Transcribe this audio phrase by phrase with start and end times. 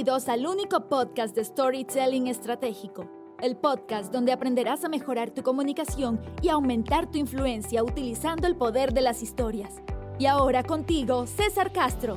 [0.00, 6.18] Bienvenidos al único podcast de Storytelling Estratégico, el podcast donde aprenderás a mejorar tu comunicación
[6.40, 9.74] y aumentar tu influencia utilizando el poder de las historias.
[10.18, 12.16] Y ahora contigo, César Castro.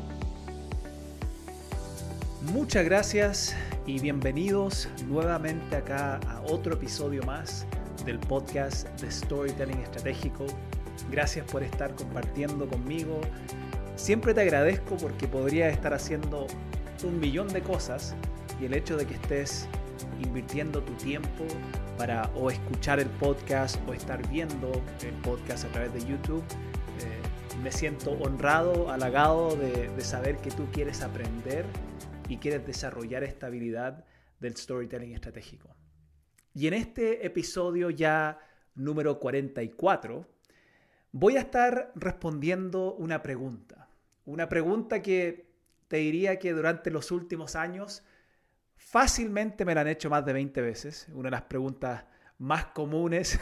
[2.53, 3.53] Muchas gracias
[3.85, 7.67] y bienvenidos nuevamente acá a otro episodio más
[8.05, 10.45] del podcast de Storytelling Estratégico.
[11.11, 13.19] Gracias por estar compartiendo conmigo.
[13.97, 16.47] Siempre te agradezco porque podría estar haciendo
[17.03, 18.15] un millón de cosas
[18.61, 19.67] y el hecho de que estés
[20.21, 21.45] invirtiendo tu tiempo
[21.97, 24.71] para o escuchar el podcast o estar viendo
[25.01, 26.43] el podcast a través de YouTube,
[26.99, 31.65] eh, me siento honrado, halagado de, de saber que tú quieres aprender
[32.29, 34.05] y quieres desarrollar esta habilidad
[34.39, 35.75] del storytelling estratégico.
[36.53, 38.39] Y en este episodio ya
[38.75, 40.27] número 44,
[41.11, 43.87] voy a estar respondiendo una pregunta.
[44.25, 45.52] Una pregunta que
[45.93, 48.01] te diría que durante los últimos años
[48.75, 51.07] fácilmente me la han hecho más de 20 veces.
[51.13, 52.05] Una de las preguntas
[52.39, 53.39] más comunes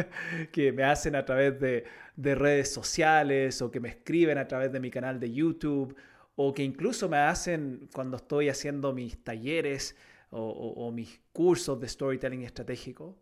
[0.52, 4.80] que me hacen a través de, redes sociales o que me escriben a través de
[4.80, 5.96] mi canal de YouTube
[6.36, 9.96] o que incluso me hacen cuando estoy haciendo mis talleres
[10.28, 13.16] o, o mis cursos de storytelling estratégico.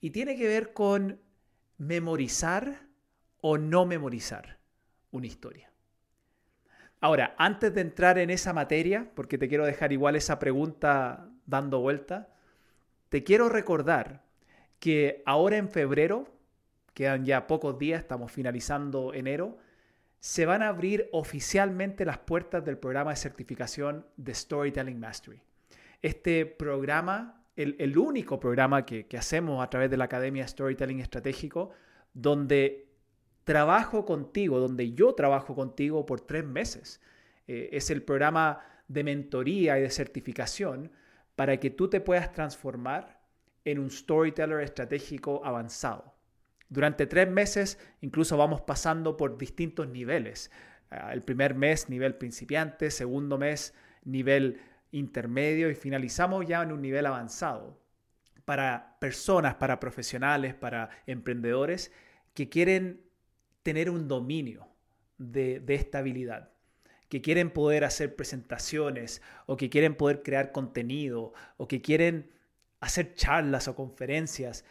[0.00, 1.20] Y tiene que ver con
[1.78, 2.88] memorizar
[3.40, 4.58] o no memorizar
[5.12, 5.70] una historia.
[7.00, 11.80] Ahora, antes de entrar en esa materia, porque te quiero dejar igual esa pregunta dando
[11.80, 12.28] vuelta,
[13.08, 14.22] te quiero recordar
[14.78, 16.28] que ahora en febrero,
[16.92, 19.56] quedan ya pocos días, estamos finalizando enero,
[20.18, 25.40] se van a abrir oficialmente las puertas del programa de certificación de Storytelling Mastery.
[26.02, 31.70] Este programa, el, único programa que, que hacemos a través de la Academia Storytelling Estratégico,
[32.12, 32.89] donde
[33.44, 37.00] trabajo contigo, donde yo trabajo contigo por tres meses.
[37.46, 40.92] Eh, es el programa de mentoría y de certificación
[41.36, 43.20] para que tú te puedas transformar
[43.64, 46.14] en un storyteller estratégico avanzado.
[46.68, 50.50] Durante tres meses incluso vamos pasando por distintos niveles.
[50.90, 53.74] Ah, el primer mes nivel principiante, segundo mes
[54.04, 54.60] nivel
[54.92, 57.78] intermedio y finalizamos ya en un nivel avanzado
[58.44, 61.92] para personas, para profesionales, para emprendedores
[62.34, 63.00] que quieren
[63.62, 64.68] tener un dominio
[65.18, 66.50] de, esta habilidad,
[67.08, 72.30] que quieren poder hacer presentaciones o que quieren poder crear contenido o que quieren
[72.80, 74.64] hacer charlas o conferencias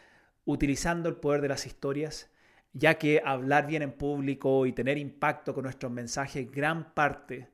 [0.44, 2.30] utilizando el poder de las historias,
[2.72, 7.50] ya que hablar bien en público y tener impacto con nuestros mensajes, gran parte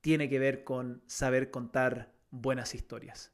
[0.00, 3.32] tiene que ver con saber contar buenas historias.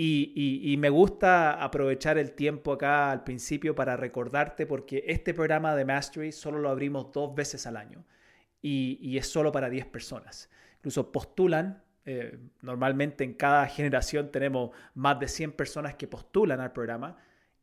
[0.00, 5.84] Y, me gusta aprovechar el tiempo acá al principio para recordarte porque este programa de
[5.84, 8.04] Mastery solo lo abrimos dos veces al año
[8.62, 10.50] y, es solo para 10 personas.
[10.76, 16.72] Incluso postulan, eh, normalmente en cada generación tenemos más de 100 personas que postulan al
[16.72, 17.16] programa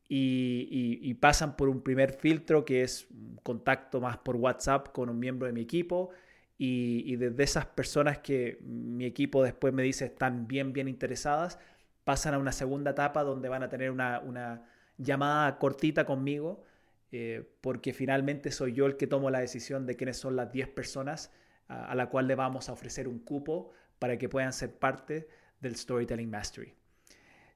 [0.10, 5.10] y, y pasan por un primer filtro que es un contacto más por WhatsApp con
[5.10, 6.12] un miembro de mi equipo.
[6.58, 11.60] Y, desde esas personas que mi equipo después me dice están bien, bien interesadas,
[12.06, 14.64] pasan a una segunda etapa donde van a tener una,
[14.98, 16.64] llamada cortita conmigo,
[17.12, 20.70] eh, porque finalmente soy yo el que tomo la decisión de quiénes son las 10
[20.70, 21.34] personas
[21.68, 25.28] a, la cual le vamos a ofrecer un cupo para que puedan ser parte
[25.60, 26.74] del Storytelling Mastery.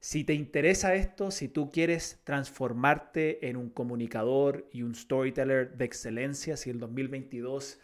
[0.00, 5.84] Si te interesa esto, si tú quieres transformarte en un comunicador y un storyteller de
[5.84, 7.78] excelencia, si el 2022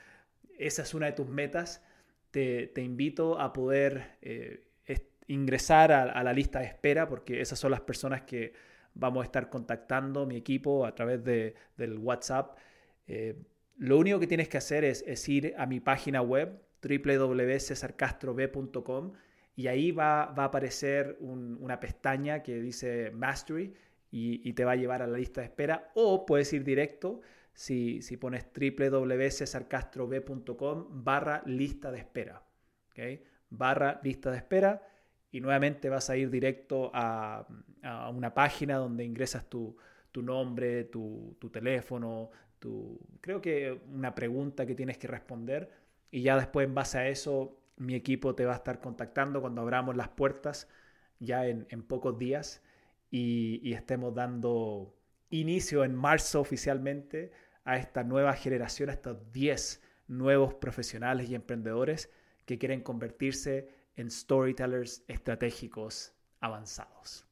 [0.58, 1.82] esa es una de tus metas,
[2.30, 4.65] te, invito a poder eh,
[5.28, 8.52] ingresar a, la lista de espera, porque esas son las personas que
[8.94, 12.56] vamos a estar contactando, mi equipo, a través de, del WhatsApp.
[13.06, 13.36] Eh,
[13.76, 19.12] lo único que tienes que hacer es, ir a mi página web, www.cesarcastrob.com,
[19.54, 23.74] y ahí va, a aparecer una pestaña que dice Mastery
[24.10, 27.20] y, te va a llevar a la lista de espera, o puedes ir directo
[27.52, 32.42] si, si pones www.cesarcastrob.com barra lista de espera.
[32.90, 33.24] ¿okay?
[33.50, 34.82] Barra lista de espera
[35.36, 37.46] y nuevamente vas a ir directo a,
[38.14, 39.76] una página donde ingresas tu,
[40.14, 45.70] nombre, tu, teléfono, tu, creo que una pregunta que tienes que responder
[46.10, 49.60] y ya después en base a eso mi equipo te va a estar contactando cuando
[49.60, 50.68] abramos las puertas
[51.20, 52.62] ya en, pocos días
[53.10, 54.96] y, estemos dando
[55.28, 57.30] inicio en marzo oficialmente
[57.64, 62.10] a esta nueva generación, a estos 10 nuevos profesionales y emprendedores
[62.46, 67.26] que quieren convertirse en storytellers estratégicos avanzados.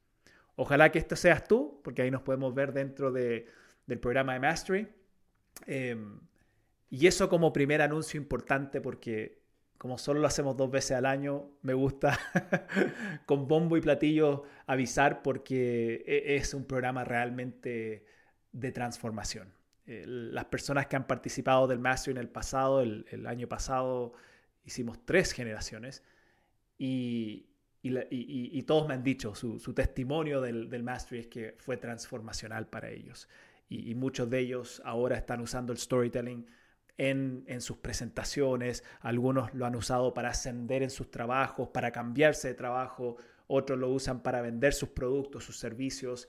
[0.57, 4.89] Ojalá que esto seas tú, porque ahí nos podemos ver dentro del programa de Mastery.
[5.67, 6.21] Em,
[6.91, 9.45] y eso como primer anuncio importante porque
[9.79, 12.19] como solo lo hacemos dos veces al año, me gusta
[13.27, 18.07] con bombo y platillo avisar porque e, es un programa realmente
[18.53, 19.53] de transformación.
[19.85, 24.15] Las personas que han participado del Mastery en el pasado, el, año pasado
[24.65, 26.03] hicimos tres generaciones
[26.79, 27.47] y,
[27.83, 32.91] y, todos me han dicho, su, testimonio del, del, Mastery es que fue transformacional para
[32.91, 33.29] ellos.
[33.69, 36.47] Y, muchos de ellos ahora están usando el storytelling
[36.97, 42.49] en, en, sus presentaciones, algunos lo han usado para ascender en sus trabajos, para cambiarse
[42.49, 43.17] de trabajo,
[43.47, 46.29] otros lo usan para vender sus productos, sus servicios,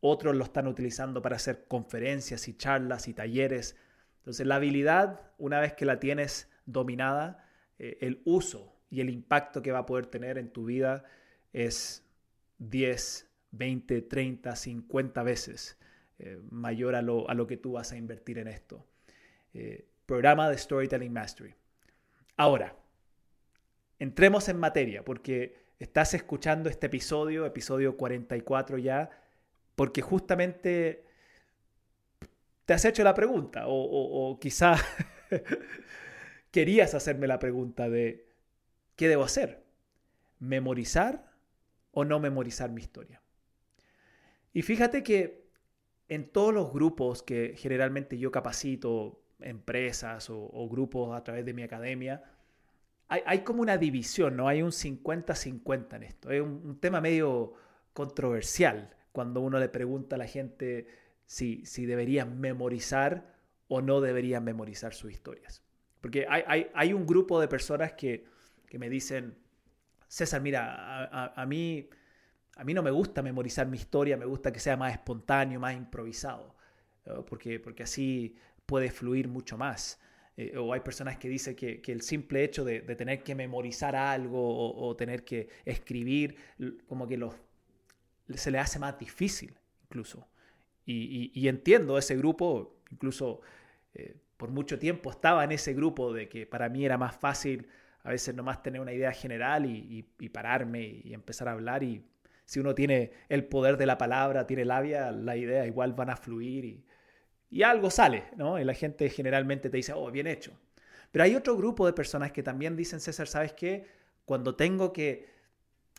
[0.00, 3.76] otros lo están utilizando para hacer conferencias y charlas y talleres.
[4.18, 7.44] Entonces la habilidad, una vez que la tienes dominada,
[7.78, 11.02] eh, el uso y el impacto que va a poder tener en tu vida
[11.52, 12.04] es
[12.58, 15.76] 10, 20, 30, 50 veces
[16.20, 18.86] eh, mayor a lo, a lo, que tú vas a invertir en esto.
[19.52, 21.56] Eh, programa de Storytelling Mastery.
[22.36, 22.76] Ahora,
[23.98, 29.10] entremos en materia porque estás escuchando este episodio, episodio 44 ya,
[29.74, 31.04] porque justamente
[32.64, 34.76] te has hecho la pregunta o, o quizá
[36.52, 38.23] querías hacerme la pregunta de
[38.96, 39.64] ¿qué debo hacer?
[40.38, 41.30] ¿Memorizar
[41.92, 43.22] o no memorizar mi historia?
[44.52, 45.44] Y fíjate que
[46.08, 51.62] en todos los grupos que generalmente yo capacito, empresas o, grupos a través de mi
[51.62, 52.22] academia,
[53.08, 54.48] hay, como una división, ¿no?
[54.48, 56.30] Hay un 50-50 en esto.
[56.30, 57.52] Es un, tema medio
[57.92, 60.88] controversial cuando uno le pregunta a la gente
[61.26, 63.34] si, si deberían memorizar
[63.68, 65.62] o no deberían memorizar sus historias.
[66.00, 68.26] Porque hay, hay, un grupo de personas que,
[68.68, 69.36] que me dicen,
[70.08, 71.88] César, mira, a, mí,
[72.56, 75.76] a mí no me gusta memorizar mi historia, me gusta que sea más espontáneo, más
[75.76, 76.54] improvisado,
[77.26, 80.00] porque, porque así puede fluir mucho más.
[80.36, 84.76] Eh, o hay personas que dicen que, el simple hecho de, tener que memorizar algo
[84.76, 86.36] o, tener que escribir,
[86.88, 87.34] como que los,
[88.34, 90.26] se le hace más difícil incluso.
[90.86, 93.40] Y, entiendo ese grupo, incluso
[93.94, 97.68] eh, por mucho tiempo estaba en ese grupo de que para mí era más fácil
[98.04, 102.04] a veces nomás tener una idea general y, pararme y empezar a hablar y
[102.44, 106.16] si uno tiene el poder de la palabra, tiene labia, la idea igual van a
[106.16, 106.84] fluir y,
[107.50, 108.60] y algo sale, ¿no?
[108.60, 110.52] Y la gente generalmente te dice, oh, bien hecho.
[111.10, 113.86] Pero hay otro grupo de personas que también dicen, César, ¿sabes qué?
[114.26, 115.32] Cuando tengo que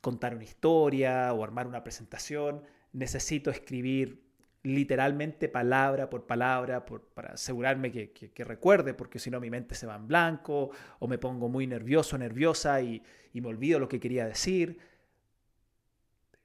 [0.01, 2.61] contar una historia o armar una presentación,
[2.91, 4.24] necesito escribir
[4.65, 9.95] literalmente palabra por palabra para asegurarme que, recuerde, porque si no mi mente se va
[9.95, 13.01] en blanco o me pongo muy nervioso, nerviosa y,
[13.33, 14.79] y me olvido lo que quería decir.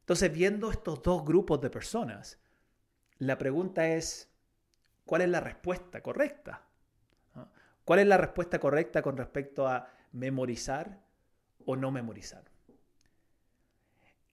[0.00, 2.38] Entonces, viendo estos dos grupos de personas,
[3.18, 4.30] la pregunta es,
[5.10, 6.62] ¿Cuál es la respuesta correcta?
[7.84, 11.00] ¿Cuál es la respuesta correcta con respecto a memorizar
[11.66, 12.44] o no memorizar?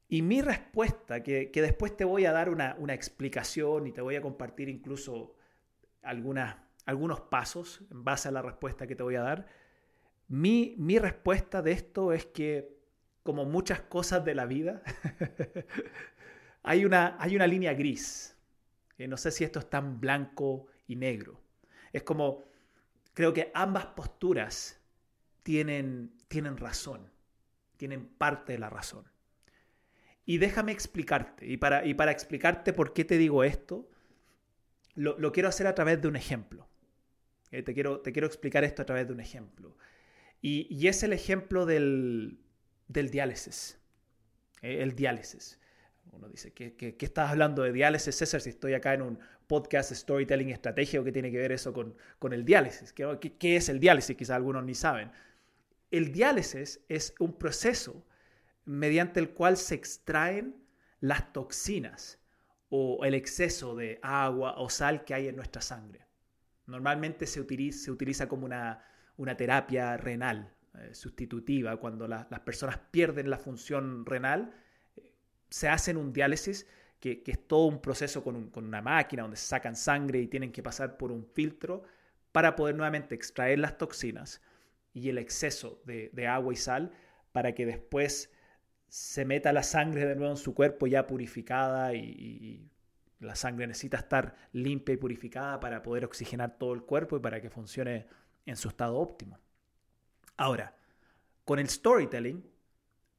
[0.10, 4.22] Y mi respuesta, que, después te voy a dar una, explicación y te voy a
[4.22, 5.36] compartir incluso
[6.02, 9.48] algunos pasos en base a la respuesta que te voy a dar,
[10.30, 12.78] mi, mi respuesta de esto es que,
[13.24, 14.82] como muchas cosas de la vida,
[16.64, 18.38] hay, una, hay una línea gris
[19.06, 21.40] no sé si esto es tan blanco y negro.
[21.94, 22.46] Es como,
[23.14, 24.80] creo que ambas posturas
[25.44, 27.12] tienen, tienen razón,
[27.76, 29.06] tienen parte de la razón.
[30.30, 33.90] Y déjame explicarte, y para, y para explicarte por qué te digo esto,
[34.94, 36.68] lo, quiero hacer a través de un ejemplo.
[37.50, 39.78] Eh, te, quiero, te quiero explicar esto a través de un ejemplo.
[40.42, 42.42] Y, es el ejemplo del,
[42.90, 43.80] del diálisis.
[44.62, 45.62] Eh, el diálisis.
[46.12, 48.42] Uno dice, ¿qué, qué, estás hablando de diálisis, César?
[48.42, 52.34] Si estoy acá en un podcast storytelling estratégico, ¿qué tiene que ver eso con, con
[52.34, 52.92] el diálisis?
[52.92, 54.18] ¿Qué, ¿Qué, es el diálisis?
[54.18, 55.10] Quizás algunos ni saben.
[55.90, 58.06] El diálisis es un proceso
[58.68, 60.64] mediante el cual se extraen
[61.00, 62.20] las toxinas
[62.70, 66.06] o el exceso de agua o sal que hay en nuestra sangre.
[66.66, 68.84] Normalmente se utiliza, se utiliza como una,
[69.16, 74.54] una terapia renal eh, sustitutiva cuando las personas pierden la función renal
[75.50, 76.68] se hacen un diálisis,
[77.00, 80.98] que, es todo un proceso con, una máquina donde sacan sangre y tienen que pasar
[80.98, 81.84] por un filtro
[82.32, 84.42] para poder nuevamente extraer las toxinas
[84.94, 86.92] y el exceso de, agua y sal
[87.32, 88.32] para que después
[88.88, 92.70] se meta la sangre de nuevo en su cuerpo ya purificada y,
[93.20, 97.42] la sangre necesita estar limpia y purificada para poder oxigenar todo el cuerpo y para
[97.42, 98.06] que funcione
[98.46, 99.40] en su estado óptimo.
[100.38, 100.76] Ahora,
[101.44, 102.48] con el storytelling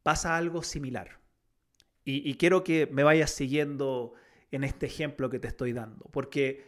[0.04, 1.18] pasa algo similar.
[2.04, 4.14] Y, quiero que me vayas siguiendo
[4.50, 6.64] en este ejemplo que te estoy dando, porque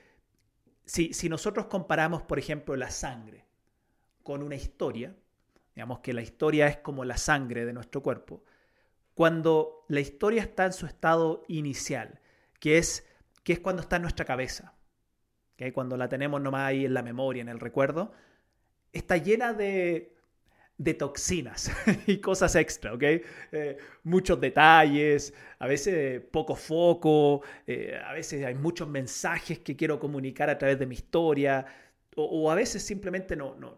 [0.85, 3.47] si, nosotros comparamos, por ejemplo, la sangre
[4.23, 5.17] con una historia,
[5.75, 8.45] digamos que la historia es como la sangre de nuestro cuerpo,
[9.21, 12.21] cuando la historia está en su estado inicial,
[12.59, 13.07] que es,
[13.45, 14.73] que es cuando está en nuestra cabeza,
[15.75, 18.13] cuando la tenemos nomás ahí en la memoria, en el recuerdo,
[18.95, 20.17] está llena de,
[20.79, 21.71] de toxinas
[22.07, 23.03] y cosas extra, ¿ok?
[23.03, 30.01] Eh, muchos detalles, a veces poco foco, eh, a veces hay muchos mensajes que quiero
[30.01, 31.67] comunicar a través de mi historia,
[32.17, 33.77] o, a veces simplemente no, no,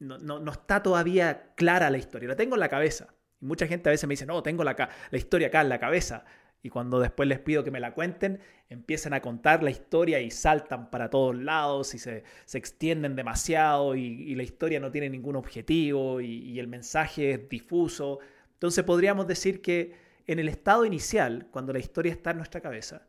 [0.00, 3.15] no, no, está todavía clara la historia, la tengo en la cabeza.
[3.40, 4.74] Y mucha gente a veces me dice, no, tengo la,
[5.10, 6.24] la historia acá en la cabeza.
[6.62, 10.32] Y cuando después les pido que me la cuenten, empiezan a contar la historia y
[10.32, 12.24] saltan para todos lados y se,
[12.54, 18.18] extienden demasiado y, la historia no tiene ningún objetivo y, el mensaje es difuso.
[18.54, 19.94] Entonces podríamos decir que
[20.26, 23.06] en el estado inicial, cuando la historia está en nuestra cabeza,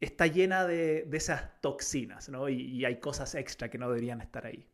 [0.00, 2.48] está llena de, esas toxinas ¿no?
[2.48, 4.66] y, hay cosas extra que no deberían estar ahí.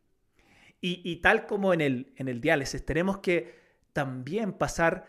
[0.81, 3.66] Y, tal como en el, en el diálisis, tenemos que
[3.97, 5.07] también pasar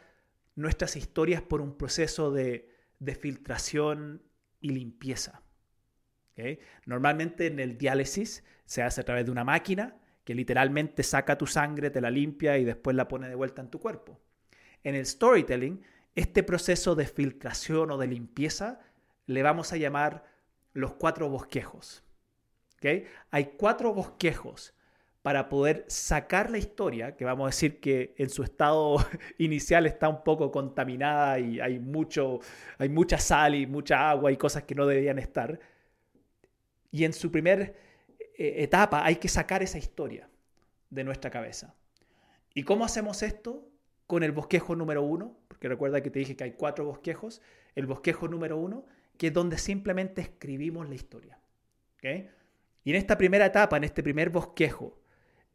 [0.54, 4.22] nuestras historias por un proceso de, de filtración
[4.62, 5.42] y limpieza.
[6.86, 11.46] Normalmente en el diálisis se hace a través de una máquina que literalmente saca tu
[11.46, 14.22] sangre, te la limpia y después la pone de vuelta en tu cuerpo.
[14.82, 15.82] En el storytelling,
[16.14, 18.80] este proceso de filtración o de limpieza
[19.26, 20.24] le vamos a llamar
[20.72, 22.04] los cuatro bosquejos.
[23.30, 24.72] Hay cuatro bosquejos
[25.28, 28.96] para poder sacar la historia, que vamos a decir que en su estado
[29.36, 32.40] inicial está un poco contaminada y hay, mucho,
[32.78, 35.60] hay mucha sal y mucha agua y cosas que no deberían estar.
[36.90, 37.76] Y en su primer
[38.38, 40.30] eh, etapa hay que sacar esa historia
[40.88, 41.74] de nuestra cabeza.
[42.54, 43.68] ¿Y cómo hacemos esto?
[44.06, 47.42] Con el bosquejo número uno, porque recuerda que te dije que hay cuatro bosquejos.
[47.74, 48.86] El bosquejo número uno,
[49.18, 51.38] que es donde simplemente escribimos la historia.
[52.82, 54.97] Y en esta primera etapa, en este primer bosquejo,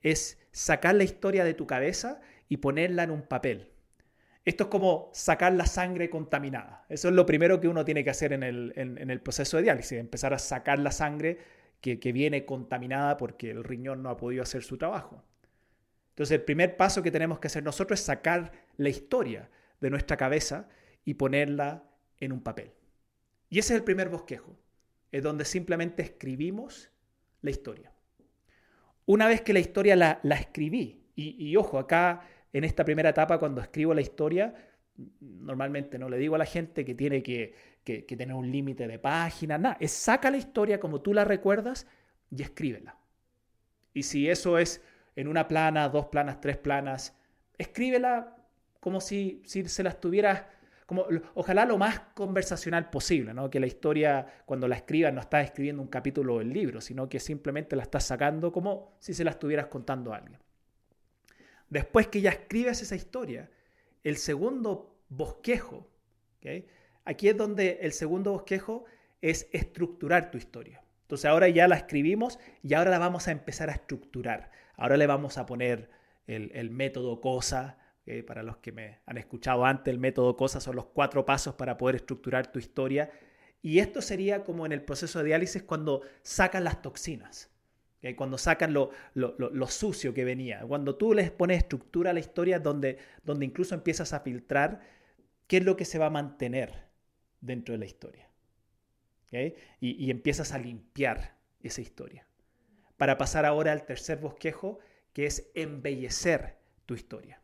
[0.04, 3.72] es sacar la historia de tu cabeza y ponerla en un papel.
[4.46, 6.86] Esto es como sacar la sangre contaminada.
[6.90, 10.34] Eso es lo primero que uno tiene que hacer en el, proceso de diálisis, empezar
[10.34, 11.40] a sacar la sangre
[11.80, 15.24] que, que, viene contaminada porque el riñón no ha podido hacer su trabajo.
[16.10, 20.18] Entonces el primer paso que tenemos que hacer nosotros es sacar la historia de nuestra
[20.18, 20.68] cabeza
[21.06, 21.84] y ponerla
[22.20, 22.72] en un papel.
[23.50, 24.58] Y ese es el primer bosquejo,
[25.12, 26.92] es donde simplemente escribimos
[27.42, 27.93] la historia.
[29.06, 33.62] Una vez que la historia la, escribí, y, ojo, acá en esta primera etapa cuando
[33.62, 34.54] escribo la historia,
[35.20, 39.60] normalmente no le digo a la gente que tiene que, tener un límite de páginas,
[39.60, 41.88] nada, es saca la historia como tú la recuerdas
[42.32, 42.98] y escríbela.
[43.94, 44.82] Y si eso es
[45.16, 47.16] en una plana, dos planas, tres planas,
[47.58, 48.38] escríbela
[48.80, 50.44] como si, si se la estuvieras
[51.34, 53.50] ojalá lo más conversacional posible, ¿no?
[53.50, 57.20] que la historia cuando la escribas no estás escribiendo un capítulo del libro, sino que
[57.20, 60.40] simplemente la estás sacando como si se la estuvieras contando a alguien.
[61.70, 63.50] Después que ya escribes esa historia,
[64.04, 65.88] el segundo bosquejo,
[67.06, 68.86] aquí es donde el segundo bosquejo
[69.22, 70.84] es estructurar tu historia.
[71.04, 74.52] Entonces ahora ya la escribimos y ahora la vamos a empezar a estructurar.
[74.76, 75.90] Ahora le vamos a poner
[76.28, 77.78] el método cosa,
[78.28, 81.78] para los que me han escuchado antes, el método COSA son los cuatro pasos para
[81.78, 83.10] poder estructurar tu historia.
[83.62, 87.50] Y esto sería como en el proceso de diálisis cuando sacan las toxinas,
[88.18, 88.92] cuando sacan lo,
[89.70, 90.66] sucio que venía.
[90.68, 94.82] Cuando tú les pones estructura a la historia donde, donde incluso empiezas a filtrar
[95.48, 96.90] qué es lo que se va a mantener
[97.40, 98.30] dentro de la historia.
[99.32, 102.28] Y, y empiezas a limpiar esa historia.
[102.98, 104.80] Para pasar ahora al tercer bosquejo,
[105.14, 107.43] que es embellecer tu historia.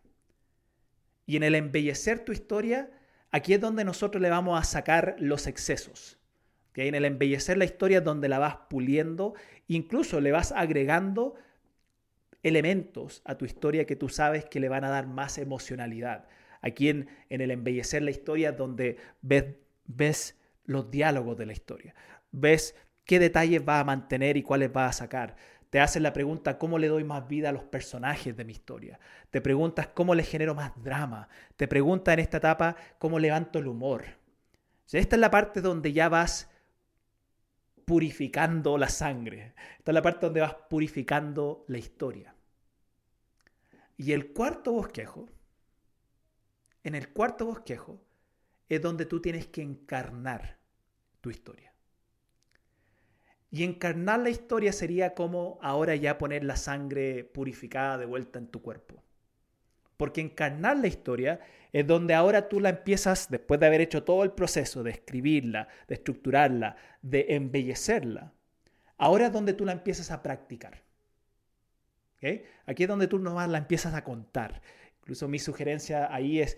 [1.29, 2.89] Y en el embellecer tu historia,
[3.29, 6.17] aquí es donde nosotros le vamos a sacar los excesos.
[6.71, 6.88] ¿okay?
[6.88, 9.36] En el embellecer la historia es donde la vas puliendo,
[9.67, 11.36] incluso le vas agregando
[12.41, 16.27] elementos a tu historia que tú sabes que le van a dar más emocionalidad.
[16.62, 19.53] Aquí en, en el embellecer la historia es donde ves,
[19.86, 21.93] ves los diálogos de la historia,
[22.31, 22.74] ves
[23.05, 25.36] qué detalles va a mantener y cuáles va a sacar.
[25.70, 29.00] Te haces la pregunta cómo le doy más vida a los personajes de mi historia.
[29.30, 31.30] Te preguntas cómo le genero más drama.
[31.58, 34.06] Te preguntas en esta etapa cómo levanto el humor.
[34.92, 36.50] esta es la parte donde ya vas
[37.86, 39.54] purificando la sangre.
[39.78, 42.36] Esta es la parte donde vas purificando la historia.
[43.96, 45.30] Y el cuarto bosquejo,
[46.84, 48.02] en el cuarto bosquejo,
[48.68, 50.58] es donde tú tienes que encarnar
[51.22, 51.69] tu historia.
[53.51, 58.48] Y encarnar la historia sería como ahora ya poner la sangre purificada de vuelta en
[58.48, 59.03] tu cuerpo.
[59.98, 61.39] Porque encarnar la historia
[61.74, 65.68] es donde ahora tú la empiezas, después de haber hecho todo el proceso de escribirla,
[65.88, 68.34] de estructurarla, de embellecerla,
[68.98, 70.84] ahora es donde tú la empiezas a practicar.
[72.65, 74.62] Aquí es donde tú nomás la empiezas a contar.
[75.00, 76.58] Incluso mi sugerencia ahí es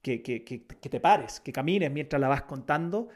[0.00, 3.08] que, que, que, que te pares, que camines mientras la vas contando,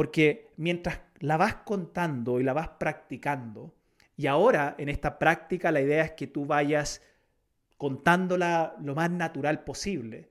[0.00, 3.74] porque mientras la vas contando y la vas practicando,
[4.16, 7.02] y ahora en esta práctica la idea es que tú vayas
[7.76, 10.30] contándola lo más natural posible,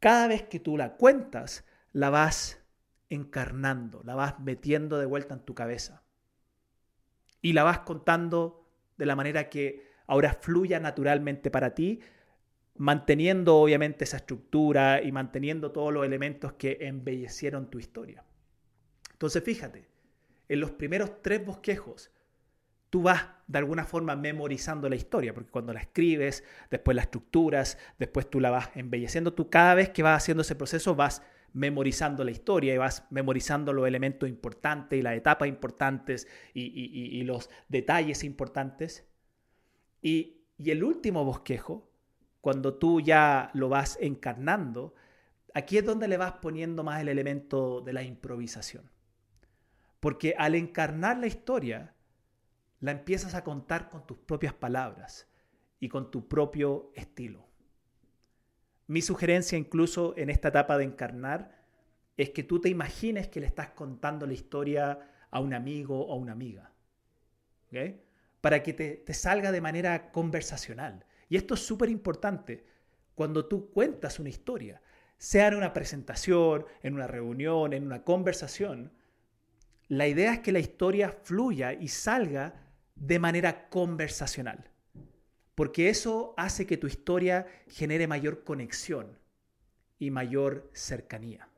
[0.00, 2.62] cada vez que tú la cuentas, la vas
[3.10, 6.02] encarnando, la vas metiendo de vuelta en tu cabeza.
[7.42, 12.00] Y la vas contando de la manera que ahora fluya naturalmente para ti,
[12.78, 18.24] manteniendo obviamente esa estructura y manteniendo todos los elementos que embellecieron tu historia.
[19.18, 19.88] Entonces fíjate,
[20.48, 22.12] en los primeros tres bosquejos,
[22.88, 27.78] tú vas de alguna forma memorizando la historia, porque cuando la escribes, después la estructuras,
[27.98, 31.22] después tú la vas embelleciendo, tú cada vez que vas haciendo ese proceso vas
[31.52, 37.50] memorizando la historia y vas memorizando los elementos importantes y las etapas importantes y, los
[37.68, 39.04] detalles importantes.
[40.00, 41.90] Y, y el último bosquejo,
[42.40, 44.94] cuando tú ya lo vas encarnando,
[45.54, 48.88] aquí es donde le vas poniendo más el elemento de la improvisación.
[50.00, 51.94] Porque al encarnar la historia,
[52.80, 55.28] la empiezas a contar con tus propias palabras
[55.80, 57.48] y con tu propio estilo.
[58.86, 61.58] Mi sugerencia incluso en esta etapa de encarnar
[62.16, 64.98] es que tú te imagines que le estás contando la historia
[65.30, 66.72] a un amigo o a una amiga.
[68.40, 71.04] Para que te, te salga de manera conversacional.
[71.28, 72.64] Y esto es súper importante.
[73.14, 74.80] Cuando tú cuentas una historia,
[75.18, 78.92] sea en una presentación, en una reunión, en una conversación,
[79.88, 82.54] la idea es que la historia fluya y salga
[82.94, 84.70] de manera conversacional,
[85.54, 89.18] porque eso hace que tu historia genere mayor conexión
[89.98, 91.48] y mayor cercanía.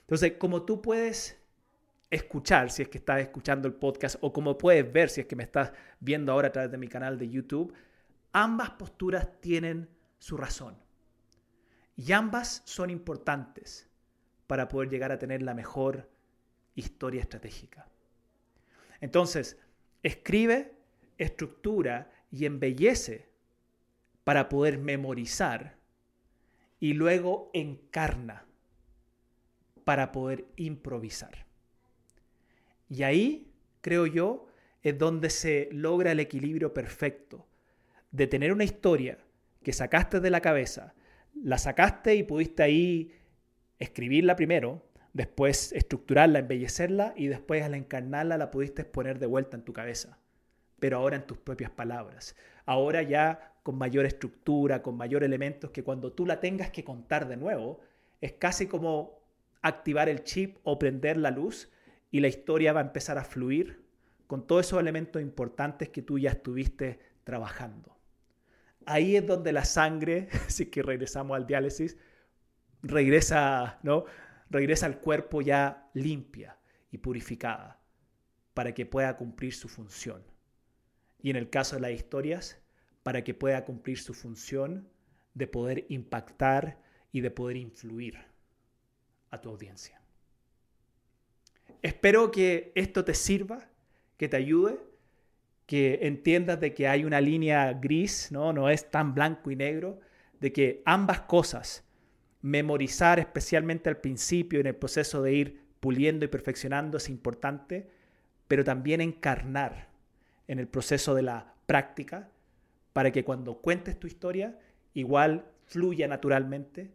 [0.00, 1.38] Entonces, como tú puedes
[2.10, 5.36] escuchar si es que estás escuchando el podcast o como puedes ver si es que
[5.36, 7.72] me estás viendo ahora a través de mi canal de YouTube,
[8.32, 9.88] ambas posturas tienen
[10.18, 10.76] su razón.
[11.96, 13.88] Y ambas son importantes
[14.46, 16.11] para poder llegar a tener la mejor
[16.74, 17.86] historia estratégica.
[19.00, 19.58] Entonces,
[20.02, 20.72] escribe,
[21.18, 23.28] estructura y embellece
[24.24, 25.76] para poder memorizar
[26.80, 28.46] y luego encarna
[29.84, 31.46] para poder improvisar.
[32.88, 34.46] Y ahí, creo yo,
[34.82, 37.46] es donde se logra el equilibrio perfecto
[38.10, 39.18] de tener una historia
[39.62, 40.94] que sacaste de la cabeza,
[41.34, 43.14] la sacaste y pudiste ahí
[43.78, 49.64] escribirla primero, después estructurarla, embellecerla y después al encarnarla la pudiste poner de vuelta en
[49.64, 50.18] tu cabeza,
[50.78, 52.36] pero ahora en tus propias palabras.
[52.64, 57.28] Ahora ya con mayor estructura, con mayor elementos que cuando tú la tengas que contar
[57.28, 57.80] de nuevo,
[58.20, 59.20] es casi como
[59.62, 61.70] activar el chip o prender la luz
[62.10, 63.82] y la historia va a empezar a fluir
[64.26, 67.96] con todos esos elementos importantes que tú ya estuviste trabajando.
[68.86, 71.96] Ahí es donde la sangre, si que regresamos al diálisis,
[72.82, 74.04] regresa, ¿no?
[74.52, 76.58] Regresa al cuerpo ya limpia
[76.90, 77.80] y purificada
[78.54, 80.22] para que pueda cumplir su función.
[81.20, 82.60] Y en el caso de las historias,
[83.02, 84.88] para que pueda cumplir su función
[85.34, 86.78] de poder impactar
[87.10, 88.18] y de poder influir
[89.30, 90.00] a tu audiencia.
[91.80, 93.68] Espero que esto te sirva,
[94.16, 94.78] que te ayude,
[95.66, 98.52] que entiendas de que hay una línea gris, ¿no?
[98.52, 99.98] no es tan blanco y negro,
[100.38, 101.84] de que ambas cosas
[102.42, 107.88] memorizar especialmente al principio en el proceso de ir puliendo y perfeccionando es importante,
[108.48, 109.88] pero también encarnar
[110.48, 112.28] en el proceso de la práctica
[112.92, 114.58] para que cuando cuentes tu historia
[114.92, 116.90] igual fluya naturalmente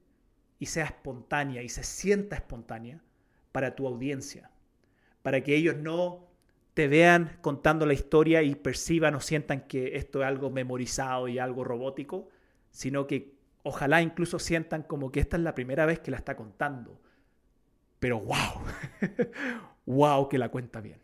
[0.60, 3.01] y sea espontánea y se sienta espontánea
[3.51, 4.51] para tu audiencia,
[5.21, 6.27] para que ellos no
[6.73, 11.39] te vean contando la historia y perciban o sientan que esto es algo memorizado y
[11.39, 12.29] algo robótico,
[12.69, 13.37] sino que
[13.67, 17.01] Ojalá incluso sientan como que esta es la primera vez que la está contando.
[17.99, 18.62] Pero wow,
[19.86, 21.01] wow que la cuenta bien.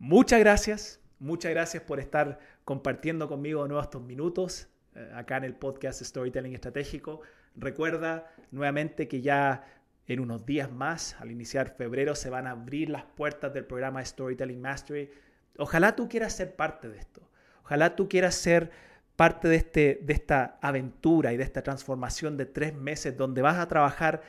[0.00, 5.44] Muchas gracias, muchas gracias por estar compartiendo conmigo de nuevo estos minutos eh, acá en
[5.44, 7.20] el podcast Storytelling Estratégico.
[7.54, 9.64] Recuerda nuevamente que ya
[10.08, 14.04] en unos días más, al iniciar febrero, se van a abrir las puertas del programa
[14.04, 15.12] Storytelling Mastery.
[15.58, 17.30] Ojalá tú quieras ser parte de esto.
[17.62, 18.72] Ojalá tú quieras ser
[19.16, 23.56] parte de, este, de esta aventura y de esta transformación de tres meses donde vas
[23.56, 24.22] a trabajar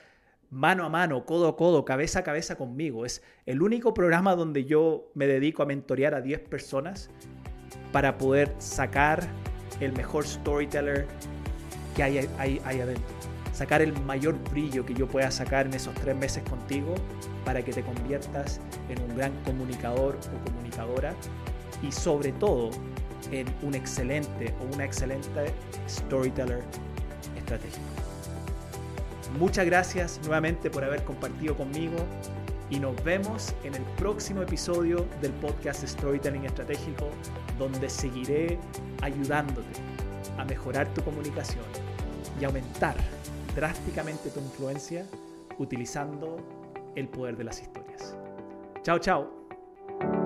[0.50, 3.06] mano a mano, codo a codo, cabeza a cabeza conmigo.
[3.06, 7.10] Es el único programa donde yo me dedico a mentorear a 10 personas
[7.92, 9.28] para poder sacar
[9.82, 11.06] el mejor storyteller
[11.96, 13.16] que hay, hay, hay adentro.
[13.52, 16.96] Sacar el mayor brillo que yo pueda sacar en esos tres meses contigo
[17.44, 21.14] para que te conviertas en un gran comunicador o comunicadora
[21.82, 22.72] y sobre todo
[23.32, 25.54] en un excelente o una excelente
[25.88, 26.64] storyteller
[27.36, 27.86] estratégico.
[29.38, 31.98] Muchas gracias nuevamente por haber compartido conmigo
[32.70, 37.10] y nos vemos en el próximo episodio del podcast Storytelling Estratégico
[37.58, 38.58] donde seguiré
[39.02, 39.80] ayudándote
[40.38, 41.64] a mejorar tu comunicación
[42.40, 42.96] y aumentar
[43.56, 45.06] drásticamente tu influencia
[45.58, 46.38] utilizando
[46.96, 48.16] el poder de las historias.
[48.84, 50.17] Chao, chao.